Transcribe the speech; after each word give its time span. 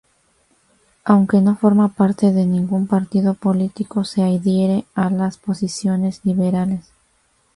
Aunque 1.03 1.41
no 1.41 1.55
forma 1.55 1.89
parte 1.89 2.31
de 2.33 2.47
ningún 2.47 2.87
partido 2.87 3.35
político, 3.35 4.03
se 4.03 4.23
adhiere 4.23 4.85
a 4.95 5.11
las 5.11 5.37
posiciones 5.37 6.21
liberales. 6.23 6.91